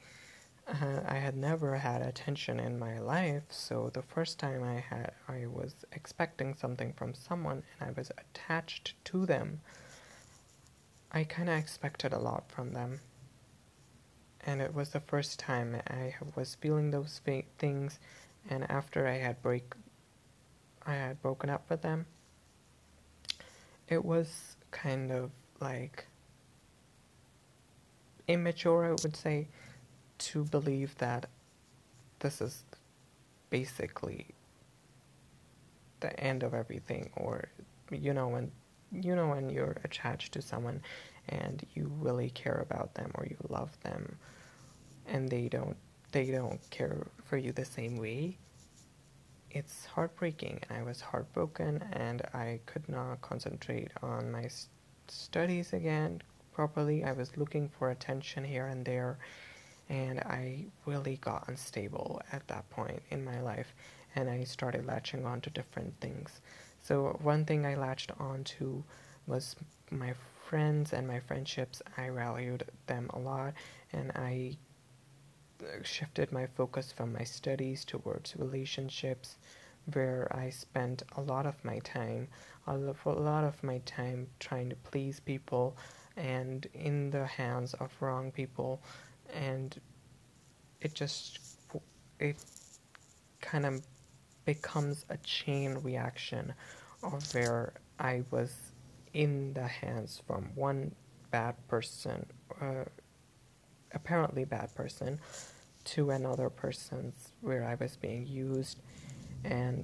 [0.72, 5.12] uh, I had never had attention in my life, so the first time I had,
[5.28, 9.60] I was expecting something from someone and I was attached to them.
[11.12, 13.02] I kind of expected a lot from them,
[14.46, 17.22] and it was the first time I was feeling those
[17.58, 18.00] things.
[18.50, 19.74] And after I had break,
[20.86, 22.06] I had broken up with them.
[23.90, 26.06] It was kind of like
[28.28, 29.48] immature, I would say
[30.22, 31.26] to believe that
[32.20, 32.64] this is
[33.50, 34.28] basically
[36.00, 37.46] the end of everything or
[37.92, 38.52] you know when
[38.92, 40.82] you know when you're attached to someone
[41.30, 44.18] and you really care about them or you love them
[45.08, 45.78] and they don't
[46.12, 48.38] they don't care for you the same way
[49.54, 50.62] it's heartbreaking.
[50.70, 54.48] And i was heartbroken and i could not concentrate on my
[55.08, 56.22] studies again
[56.54, 57.04] properly.
[57.04, 59.18] I was looking for attention here and there
[59.92, 63.76] and I really got unstable at that point in my life
[64.16, 66.40] and I started latching on to different things.
[66.82, 68.86] So one thing I latched on to
[69.28, 69.58] was
[69.92, 70.14] my
[70.46, 71.82] friends and my friendships.
[71.98, 73.54] I valued them a lot
[73.92, 74.58] and I
[75.62, 79.36] uh, shifted my focus from my studies towards relationships
[79.92, 82.30] where I spent a lot of my time,
[82.66, 85.76] a lot of my time trying to please people
[86.16, 88.82] and in the hands of wrong people
[89.34, 89.80] and
[90.82, 91.40] it just
[92.20, 92.38] it
[93.42, 93.82] kind of
[94.46, 96.54] becomes a chain reaction
[97.04, 98.54] of where I was
[99.14, 100.96] in the hands from one
[101.32, 102.26] bad person,
[102.62, 102.86] uh,
[103.94, 105.20] apparently bad person,
[105.84, 108.80] to another person's where I was being used,
[109.44, 109.84] and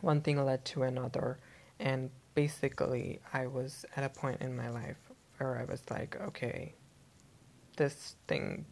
[0.00, 1.38] one thing led to another,
[1.78, 4.96] and basically I was at a point in my life
[5.38, 6.74] where I was like, okay,
[7.80, 8.66] this thing,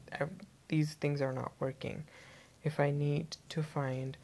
[0.69, 2.05] these things are not working.
[2.63, 4.19] If I need to find,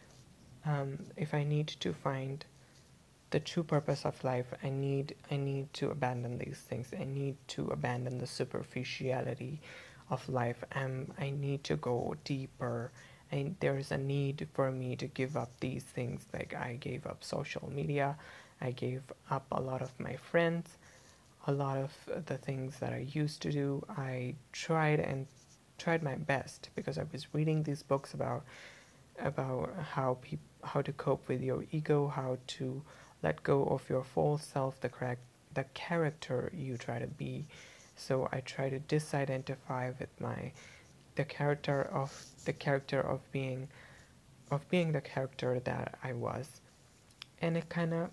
[0.67, 2.45] um, if I need to find
[3.31, 6.93] the true purpose of life, I need, I need to abandon these things.
[7.01, 9.63] I need to abandon the superficiality
[10.11, 10.63] of life.
[10.73, 12.93] and I need to go deeper.
[13.33, 16.27] And there is a need for me to give up these things.
[16.35, 18.19] Like I gave up social media.
[18.61, 20.77] I gave up a lot of my friends
[21.47, 21.93] a lot of
[22.27, 23.85] the things that I used to do.
[23.89, 25.27] I tried and
[25.79, 28.45] tried my best because I was reading these books about
[29.19, 32.83] about how peop- how to cope with your ego, how to
[33.23, 35.21] let go of your false self, the correct
[35.53, 37.47] the character you try to be.
[37.97, 40.53] So I try to disidentify with my
[41.15, 42.11] the character of
[42.45, 43.69] the character of being
[44.51, 46.61] of being the character that I was.
[47.41, 48.11] And it kind of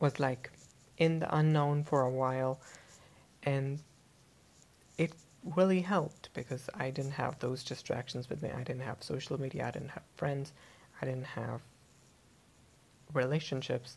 [0.00, 0.50] was like
[0.98, 2.60] in the unknown for a while,
[3.42, 3.80] and
[4.98, 5.12] it
[5.44, 8.50] really helped because I didn't have those distractions with me.
[8.50, 10.52] I didn't have social media, I didn't have friends,
[11.00, 11.60] I didn't have
[13.14, 13.96] relationships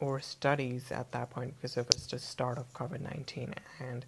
[0.00, 4.04] or studies at that point because it was just start of COVID 19 and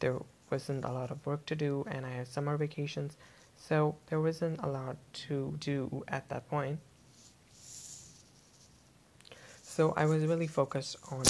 [0.00, 0.18] there
[0.50, 3.16] wasn't a lot of work to do and I had summer vacations.
[3.56, 6.78] So there wasn't a lot to do at that point
[9.74, 11.24] so I was really focused on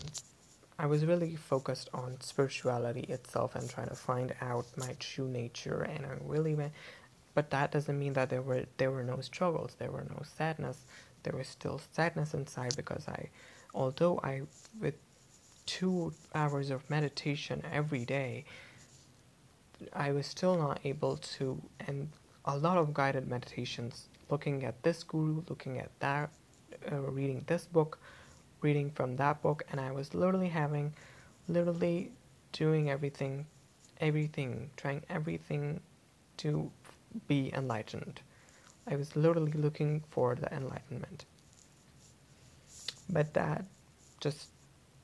[0.79, 5.83] I was really focused on spirituality itself and trying to find out my true nature
[5.83, 6.73] and I really went
[7.35, 10.79] but that doesn't mean that there were there were no struggles, there were no sadness.
[11.25, 13.31] There was still sadness inside because I
[13.75, 14.43] although I
[14.81, 14.95] with
[15.67, 18.45] two hours of meditation every day,
[19.93, 22.11] I was still not able to, and
[22.45, 26.31] a lot of guided meditations, looking at this guru, looking at that,
[26.93, 27.99] uh, reading this book,
[28.65, 30.95] reading from that book, and I was literally having,
[31.49, 32.11] literally
[32.53, 33.47] doing everything,
[34.01, 35.81] everything, trying everything
[36.39, 36.71] to
[37.29, 38.21] be enlightened.
[38.87, 41.27] I was literally looking for the enlightenment.
[43.09, 43.65] But that
[44.21, 44.49] just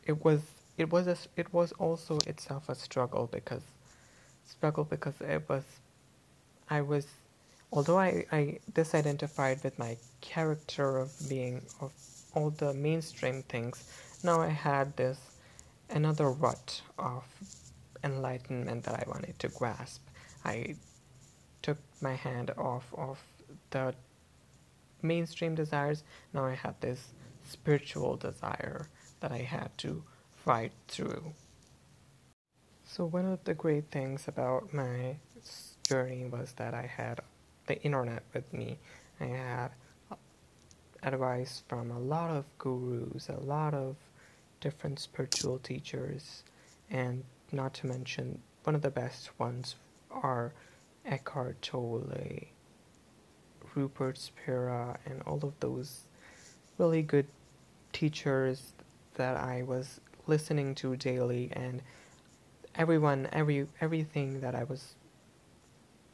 [0.07, 0.41] it was
[0.79, 3.63] it was a, it was also itself a struggle because
[4.49, 5.65] struggle because it was
[6.71, 7.07] I was
[7.73, 11.93] although I, I disidentified with my character of being of
[12.35, 13.85] all the mainstream things,
[14.23, 15.19] now I had this
[15.89, 17.25] another rut of
[18.05, 20.03] enlightenment that I wanted to grasp.
[20.45, 20.77] I
[21.63, 23.19] took my hand off of
[23.71, 23.95] the
[25.03, 26.05] mainstream desires.
[26.33, 27.09] Now I had this
[27.49, 28.89] spiritual desire
[29.21, 30.03] that I had to
[30.45, 31.33] fight through.
[32.85, 35.17] So, one of the great things about my
[35.87, 37.21] journey was that I had
[37.67, 38.79] the internet with me.
[39.21, 39.71] I had
[41.03, 43.97] advice from a lot of gurus, a lot of
[44.61, 46.43] different spiritual teachers,
[46.91, 49.77] and not to mention one of the best ones
[50.11, 50.53] are
[51.07, 52.49] Eckhart Tolle,
[53.75, 56.03] Rupert Spira, and all of those
[56.79, 57.27] really good
[57.93, 58.73] teachers
[59.15, 61.83] that I was listening to daily, and
[62.75, 64.95] everyone, every everything that I was,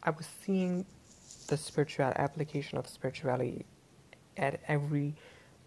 [0.03, 0.87] I was seeing
[1.49, 3.65] the spiritual application of spirituality
[4.37, 5.15] at every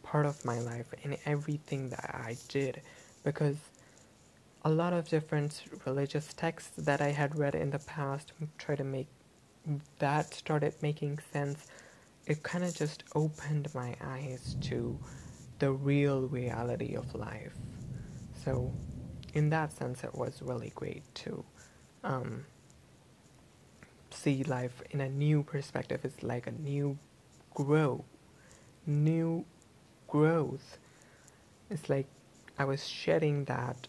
[0.04, 2.82] part of my life and everything that I did,
[3.24, 3.58] because
[4.64, 8.84] a lot of different religious texts that I had read in the past try to
[8.84, 9.08] make
[10.00, 11.68] that started making sense.
[12.26, 14.98] It kind of just opened my eyes to
[15.60, 17.54] the real reality of life.
[18.44, 18.74] So,
[19.34, 21.44] in that sense, it was really great to
[22.04, 22.46] um,
[24.12, 26.02] see life in a new perspective.
[26.04, 26.98] It's like a new
[27.54, 28.06] grow,
[28.90, 29.46] new
[30.08, 30.78] growth.
[31.70, 32.08] It's like
[32.58, 33.88] I was shedding that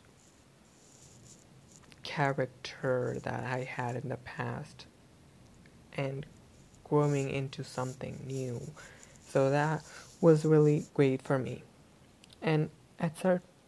[2.03, 4.86] character that I had in the past
[5.96, 6.26] and
[6.84, 8.61] growing into something new.
[9.28, 9.84] So that
[10.20, 11.62] was really great for me.
[12.42, 13.24] And at,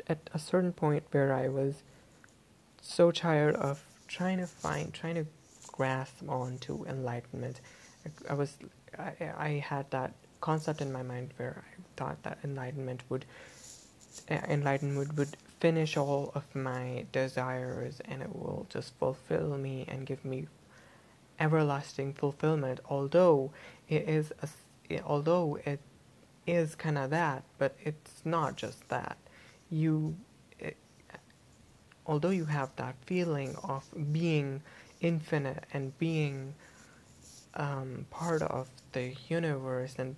[0.09, 1.83] at a certain point where I was
[2.81, 5.27] so tired of trying to find, trying to
[5.69, 7.61] grasp onto enlightenment,
[8.05, 8.57] I, I was,
[8.99, 13.25] I, I had that concept in my mind where I thought that enlightenment would,
[14.29, 20.05] eh, enlightenment would finish all of my desires and it will just fulfill me and
[20.05, 20.49] give me
[21.41, 23.51] everlasting fulfillment although
[23.89, 24.49] it is a,
[24.91, 25.81] eh, although it
[26.47, 29.17] is kind of that, but it's not just that.
[29.71, 30.17] You,
[30.59, 30.77] it,
[32.07, 34.63] although you have that feeling of being
[35.01, 36.55] infinite and being
[37.55, 40.17] um, part of the universe and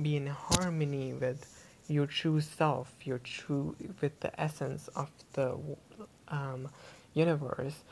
[0.00, 1.46] be in harmony with
[1.88, 5.56] your true self, your true with the essence of the
[6.28, 6.68] um,
[7.14, 7.84] universe,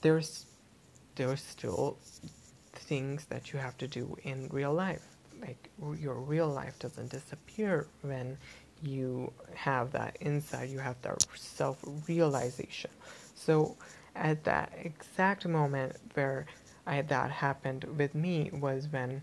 [0.00, 0.46] there's
[1.16, 1.98] there's still
[2.72, 7.86] things that you have to do in real life like your real life doesn't disappear
[8.02, 8.38] when
[8.82, 12.90] you have that insight, you have that self realization.
[13.34, 13.76] So,
[14.14, 16.46] at that exact moment where
[16.86, 19.22] I, that happened with me was when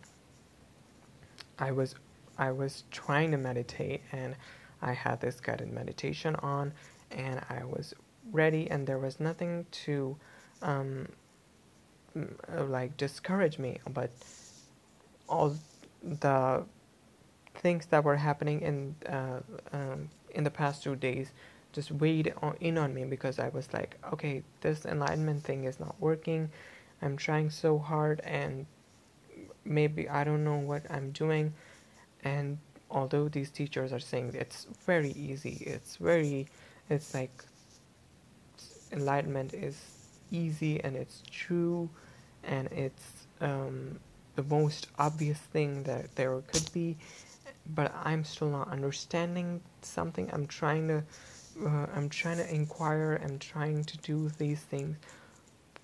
[1.59, 1.95] I was
[2.37, 4.35] I was trying to meditate and
[4.81, 6.73] I had this guided meditation on
[7.11, 7.93] and I was
[8.31, 10.15] ready and there was nothing to
[10.61, 11.09] um,
[12.57, 14.09] like discourage me but
[15.27, 15.55] all
[16.03, 16.63] the
[17.55, 19.39] things that were happening in uh,
[19.73, 21.31] um, in the past two days
[21.71, 25.79] just weighed on, in on me because I was like, okay, this enlightenment thing is
[25.79, 26.49] not working.
[27.01, 28.65] I'm trying so hard, and
[29.65, 31.53] maybe I don't know what I'm doing.
[32.23, 32.57] And
[32.89, 36.47] although these teachers are saying it's very easy, it's very,
[36.89, 37.43] it's like
[38.91, 39.79] enlightenment is
[40.31, 41.89] easy and it's true,
[42.43, 43.99] and it's um,
[44.35, 46.97] the most obvious thing that there could be,
[47.75, 50.29] but I'm still not understanding something.
[50.33, 51.03] I'm trying to,
[51.65, 53.19] uh, I'm trying to inquire.
[53.23, 54.97] I'm trying to do these things,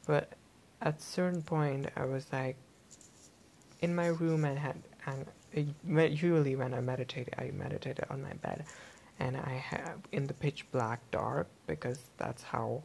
[0.06, 0.34] but
[0.82, 2.58] at certain point, I was like,
[3.86, 8.66] in my room and had and usually when I meditate, I meditated on my bed,
[9.20, 12.82] and I have in the pitch black dark because that's how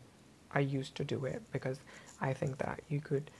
[0.53, 1.78] I used to do it because
[2.20, 3.30] I think that you could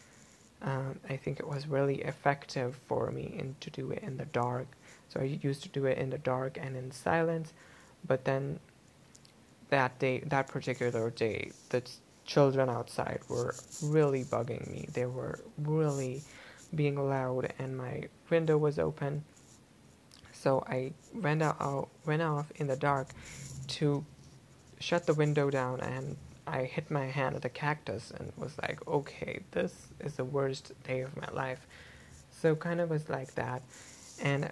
[0.63, 4.27] um, I think it was really effective for me in, to do it in the
[4.27, 4.67] dark.
[5.09, 7.53] So I used to do it in the dark and in silence,
[8.07, 8.61] but then
[9.71, 11.83] that day, that particular day, the
[12.27, 14.87] children outside were really bugging me.
[14.93, 16.23] They were really
[16.75, 19.25] being loud, and my window was open.
[20.33, 23.09] So I went out, went off in the dark
[23.69, 24.05] to
[24.79, 26.17] shut the window down, and
[26.47, 30.73] I hit my hand at the cactus and was like, okay, this is the worst
[30.85, 31.67] day of my life.
[32.31, 33.63] So kind of was like that,
[34.23, 34.51] and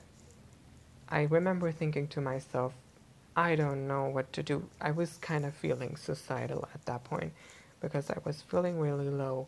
[1.09, 2.75] I remember thinking to myself,
[3.35, 4.69] I don't know what to do.
[4.81, 7.33] I was kind of feeling suicidal at that point
[7.81, 9.47] because I was feeling really low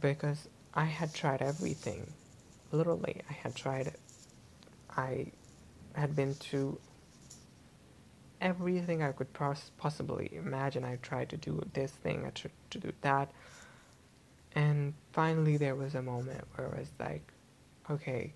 [0.00, 2.12] because I had tried everything.
[2.72, 4.00] Literally, I had tried it.
[4.90, 5.32] I
[5.94, 6.80] had been through
[8.40, 10.84] everything I could pos- possibly imagine.
[10.84, 13.30] I tried to do this thing, I tried to do that.
[14.54, 17.22] And finally, there was a moment where I was like,
[17.90, 18.32] okay,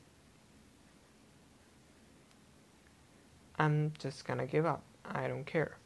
[3.59, 4.83] I'm just gonna give up.
[5.05, 5.77] I don't care.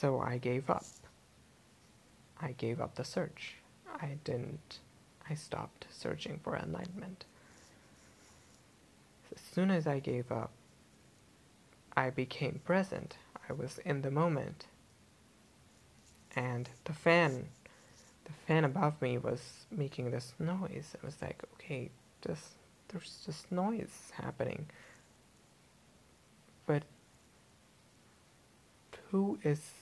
[0.00, 0.84] So I gave up.
[2.40, 3.56] I gave up the search.
[4.00, 4.80] I didn't.
[5.28, 7.24] I stopped searching for enlightenment.
[9.34, 10.50] As soon as I gave up,
[11.96, 13.16] I became present.
[13.48, 14.66] I was in the moment.
[16.36, 17.48] And the fan,
[18.24, 20.94] the fan above me was making this noise.
[21.02, 21.90] I was like, okay,
[22.22, 22.54] this,
[22.88, 24.66] there's this noise happening
[26.68, 26.82] but
[29.10, 29.72] who is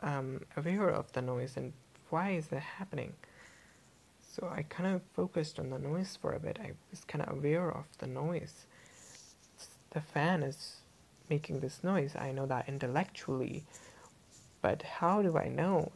[0.00, 1.72] um, aware of the noise and
[2.10, 3.14] why is it happening?
[4.40, 6.58] So I kind of focused on the noise for a bit.
[6.60, 8.64] I was kind of aware of the noise.
[9.90, 10.76] The fan is
[11.28, 12.16] making this noise.
[12.16, 13.64] I know that intellectually,
[14.62, 15.92] but how do I know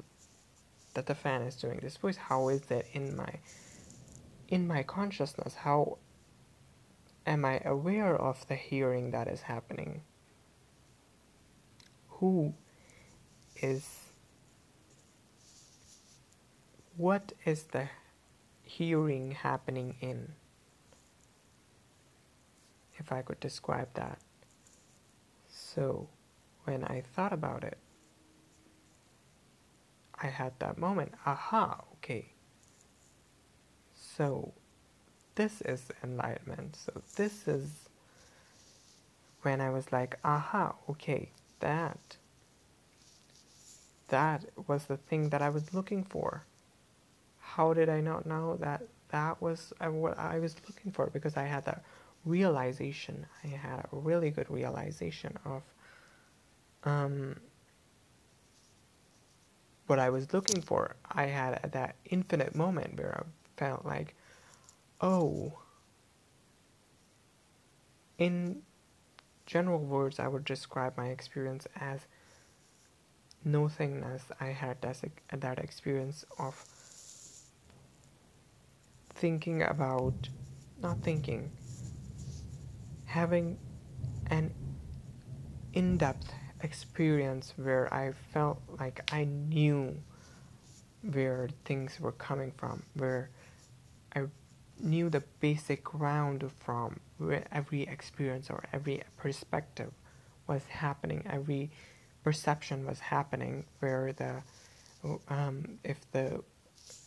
[0.92, 2.16] that the fan is doing this voice?
[2.16, 3.40] How is that in my
[4.48, 5.54] in my consciousness?
[5.54, 5.96] How
[7.26, 10.02] am I aware of the hearing that is happening?
[12.24, 12.54] who
[13.60, 13.86] is
[16.96, 17.88] what is the
[18.76, 20.32] hearing happening in
[22.98, 24.18] if I could describe that
[25.48, 26.08] so
[26.64, 27.78] when I thought about it
[30.20, 32.26] I had that moment aha okay
[33.94, 34.52] so
[35.34, 37.68] this is enlightenment so this is
[39.42, 41.30] when I was like aha okay
[41.64, 42.16] that.
[44.08, 46.44] That was the thing that I was looking for.
[47.56, 51.06] How did I not know that that was uh, what I was looking for?
[51.06, 51.84] Because I had that
[52.24, 53.26] realization.
[53.44, 55.62] I had a really good realization of
[56.82, 57.36] um,
[59.86, 60.96] what I was looking for.
[61.08, 63.22] I had that infinite moment where I
[63.56, 64.16] felt like,
[65.00, 65.52] oh,
[68.18, 68.62] in
[69.46, 72.00] general words, I would describe my experience as
[73.44, 74.24] nothingness.
[74.40, 74.96] I had that,
[75.32, 76.64] that experience of
[79.14, 80.28] thinking about,
[80.82, 81.50] not thinking,
[83.04, 83.58] having
[84.26, 84.52] an
[85.72, 89.96] in depth experience where I felt like I knew
[91.12, 93.30] where things were coming from, where
[94.14, 94.22] I
[94.80, 99.92] knew the basic ground from where every experience or every perspective
[100.46, 101.70] was happening, every
[102.22, 104.42] perception was happening, where the
[105.28, 106.42] um, if the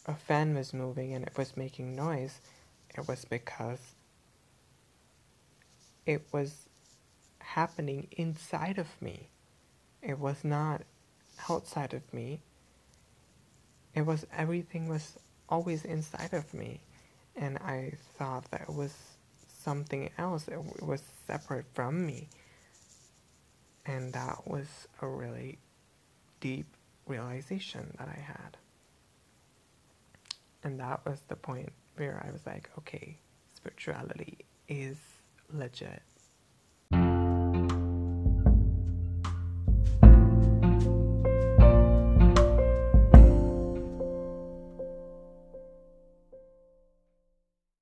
[0.07, 2.39] a fan was moving and it was making noise,
[2.97, 3.79] it was because
[6.05, 6.67] it was
[7.39, 9.29] happening inside of me.
[10.01, 10.81] It was not
[11.49, 12.39] outside of me.
[13.93, 15.17] It was everything was
[15.49, 16.81] always inside of me
[17.35, 18.93] and I thought that it was
[19.47, 20.47] something else.
[20.47, 22.29] It was separate from me.
[23.85, 25.59] And that was a really
[26.39, 26.67] deep
[27.05, 28.57] realization that I had.
[30.63, 33.17] And that was the point where I was like, okay,
[33.53, 34.97] spirituality is
[35.53, 36.01] legit.